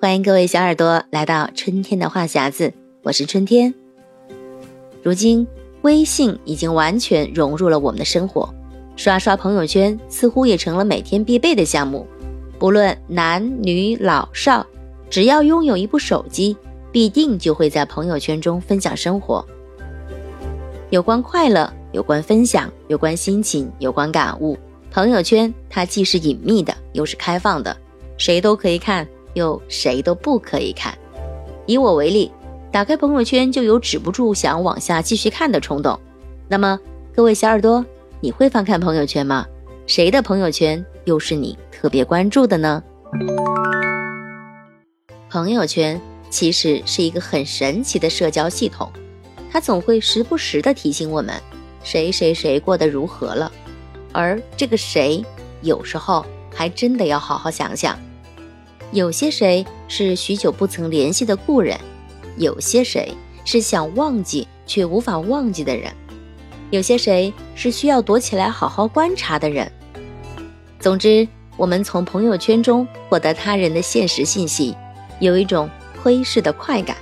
[0.00, 3.74] 欢迎各位小耳朵来到春天的话匣子，我是春天。
[5.02, 5.44] 如今
[5.82, 8.48] 微信已经完全融入了我们的生活，
[8.94, 12.06] 刷刷朋友圈似乎也成了每天必备的项目。
[12.60, 14.64] 不论男女老少，
[15.10, 16.56] 只要拥有一部手机，
[16.92, 19.44] 必定就会在朋友圈中分享生活。
[20.90, 24.56] 有关快乐，有关分享，有关心情，有关感悟。
[24.92, 27.76] 朋友圈它既是隐秘的，又是开放的，
[28.16, 29.04] 谁都可以看。
[29.34, 30.96] 又谁都不可以看。
[31.66, 32.30] 以我为例，
[32.72, 35.98] 打开朋友圈就有止不住想往下继续看的冲动。
[36.48, 36.78] 那么，
[37.14, 37.84] 各位小耳朵，
[38.20, 39.46] 你会翻看朋友圈吗？
[39.86, 42.82] 谁的朋友圈又是你特别关注的呢？
[45.30, 48.90] 朋友圈其实是一个很神奇的社交系统，
[49.50, 51.34] 它总会时不时的提醒我们
[51.82, 53.50] 谁谁谁过得如何了。
[54.12, 55.24] 而这个谁，
[55.60, 57.98] 有时候还真的要好好想想。
[58.90, 61.78] 有些谁是许久不曾联系的故人，
[62.38, 63.12] 有些谁
[63.44, 65.92] 是想忘记却无法忘记的人，
[66.70, 69.70] 有些谁是需要躲起来好好观察的人。
[70.80, 74.74] 总之，我们从朋友圈中获得他人的现实信息，
[75.20, 75.68] 有一种
[76.02, 76.96] 窥视的快感。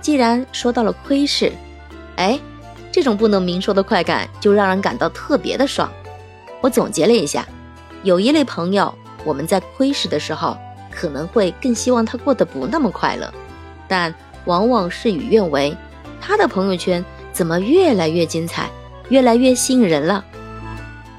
[0.00, 1.52] 既然说到了窥视，
[2.16, 2.40] 哎，
[2.90, 5.88] 这种不能明说的快感就让人感到特别的爽。
[6.60, 7.46] 我总结了一下，
[8.02, 8.92] 有一类朋友，
[9.24, 10.58] 我们在窥视的时候。
[10.98, 13.32] 可能会更希望他过得不那么快乐，
[13.86, 14.12] 但
[14.46, 15.72] 往往事与愿违，
[16.20, 18.68] 他的朋友圈怎么越来越精彩，
[19.08, 20.24] 越来越吸引人了？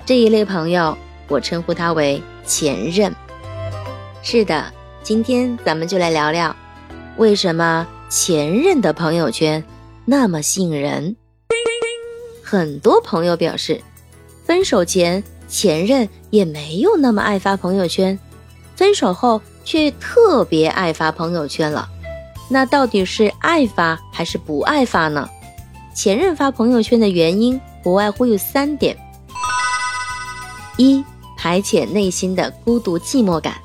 [0.06, 0.98] 这一类朋友，
[1.30, 3.16] 我称呼他为前任。
[4.22, 4.66] 是的，
[5.02, 6.54] 今天咱们就来聊聊，
[7.16, 9.64] 为什么前任的朋友圈
[10.04, 11.16] 那么吸引人？
[12.44, 13.80] 很多朋友表示，
[14.44, 18.20] 分手前前任也没有那么爱发朋友圈，
[18.76, 19.42] 分手后。
[19.70, 21.88] 却特别爱发朋友圈了，
[22.50, 25.30] 那到底是爱发还是不爱发呢？
[25.94, 28.98] 前任发朋友圈的原因不外乎有三点：
[30.78, 31.06] 一、
[31.38, 33.58] 排遣内心的孤独寂寞感。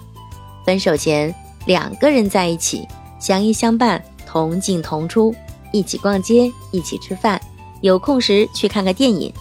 [0.66, 1.34] 分手前
[1.64, 2.86] 两个人在一起，
[3.18, 5.34] 相依相伴，同进同出，
[5.72, 7.40] 一起逛街，一起吃饭，
[7.80, 9.32] 有空时去看个电影。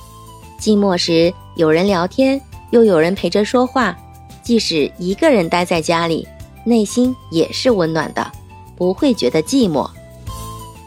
[0.58, 2.40] 寂寞时有人聊天，
[2.72, 3.94] 又有人陪着说话，
[4.42, 6.26] 即使一个人待在家里。
[6.64, 8.32] 内心也是温暖的，
[8.76, 9.90] 不会觉得寂寞。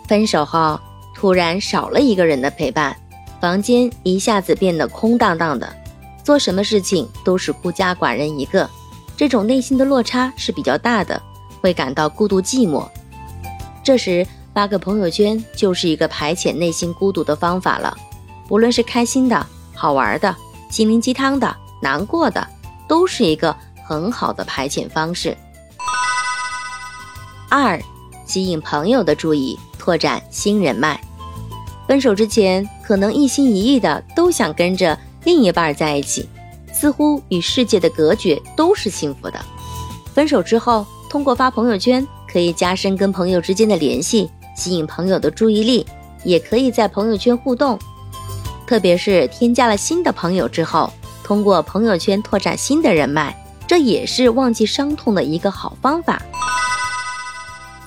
[0.09, 0.79] 分手后
[1.15, 2.97] 突然少了一个人的陪伴，
[3.41, 5.75] 房间一下子变得空荡荡的，
[6.23, 8.69] 做什么事情都是孤家寡人一个，
[9.17, 11.21] 这种内心的落差是比较大的，
[11.61, 12.87] 会感到孤独寂寞。
[13.83, 17.97] 这时发个朋友圈就是一个排遣内心孤独的方法了，
[18.49, 20.35] 不论是开心的、好玩的、
[20.71, 22.47] 心灵鸡汤的、难过的，
[22.89, 23.55] 都是一个
[23.85, 25.37] 很好的排遣方式。
[27.49, 27.81] 二，
[28.27, 31.01] 吸引朋友的注意，拓展新人脉。
[31.87, 36.29] 分手之前，可能一心一意的都想跟着另一半在一起，
[36.73, 39.39] 似乎与世界的隔绝都是幸福的。
[40.13, 45.87] 分手之后，通过发朋友圈，可以加深跟朋友之间的联系，吸引朋友的注意力，
[46.25, 47.79] 也可以在朋友圈互动。
[48.67, 50.93] 特别是添加了新的朋友之后，
[51.23, 53.33] 通过朋友圈拓展新的人脉，
[53.69, 56.21] 这也是忘记伤痛的一个好方法。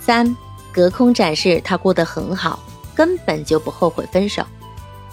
[0.09, 0.35] 三，
[0.71, 2.57] 隔空展示他过得很好，
[2.95, 4.41] 根本就不后悔分手。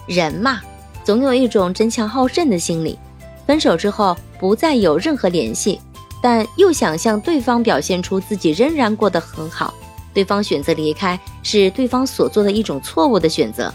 [0.07, 0.59] 人嘛，
[1.03, 2.97] 总有一种争强好胜的心理。
[3.45, 5.79] 分手之后不再有任何联系，
[6.19, 9.71] 但又想向对方表现出自己仍然过得很好。
[10.15, 13.71] 对方选择离开，是对方所做的一种错误的选择。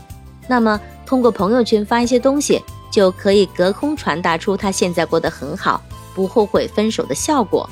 [0.49, 2.61] 那么，通过朋友圈发一些东西，
[2.91, 5.81] 就可以隔空传达出他现在过得很好，
[6.17, 7.71] 不后悔分手的效果。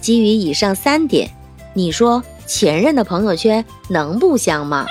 [0.00, 1.28] 基于以上三点。
[1.76, 4.86] 你说前任的朋友圈能不香吗？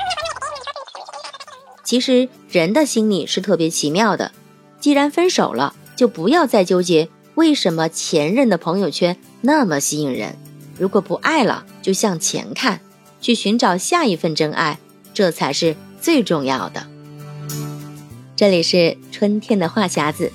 [1.83, 4.31] 其实人的心理是特别奇妙的，
[4.79, 10.35] 既然分手了，就不要再纠结为什么前任的朋友圈那么吸引人。
[10.77, 12.79] 如果不爱了，就向前看，
[13.19, 14.77] 去寻找下一份真爱，
[15.11, 16.85] 这才是最重要的。
[18.35, 20.31] 这里是春天的话匣子，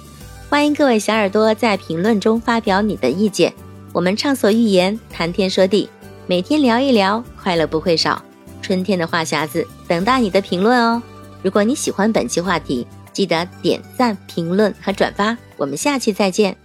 [0.48, 3.54] 欢迎各位小耳朵在评论中发表你的意见，
[3.92, 5.88] 我们畅所欲言，谈天说地。
[6.30, 8.22] 每天聊一聊，快乐不会少。
[8.62, 11.02] 春天的话匣子，等待你的评论哦。
[11.42, 15.36] 如果你喜欢本期话题，记得点赞、评论和转发。
[15.56, 16.56] 我们下期再见。